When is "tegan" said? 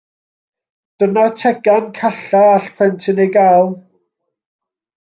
1.41-1.91